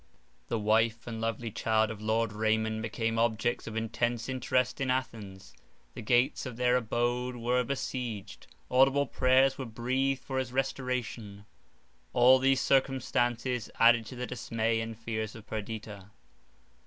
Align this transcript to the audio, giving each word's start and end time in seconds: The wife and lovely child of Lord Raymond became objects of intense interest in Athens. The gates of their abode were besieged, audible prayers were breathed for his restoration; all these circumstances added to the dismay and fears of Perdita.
The 0.47 0.57
wife 0.57 1.05
and 1.05 1.21
lovely 1.21 1.51
child 1.51 1.91
of 1.91 2.01
Lord 2.01 2.33
Raymond 2.33 2.81
became 2.81 3.19
objects 3.19 3.67
of 3.67 3.75
intense 3.77 4.27
interest 4.27 4.81
in 4.81 4.89
Athens. 4.89 5.53
The 5.93 6.01
gates 6.01 6.47
of 6.47 6.57
their 6.57 6.75
abode 6.75 7.35
were 7.35 7.63
besieged, 7.63 8.47
audible 8.71 9.05
prayers 9.05 9.59
were 9.59 9.65
breathed 9.65 10.23
for 10.23 10.39
his 10.39 10.51
restoration; 10.51 11.45
all 12.13 12.39
these 12.39 12.61
circumstances 12.61 13.69
added 13.79 14.07
to 14.07 14.15
the 14.15 14.25
dismay 14.25 14.81
and 14.81 14.97
fears 14.97 15.35
of 15.35 15.45
Perdita. 15.45 16.09